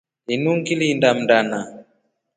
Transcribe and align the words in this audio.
Linu 0.27 0.51
ngilinda 0.57 1.09
Mndana. 1.17 1.59